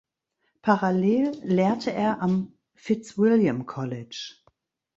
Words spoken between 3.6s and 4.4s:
College.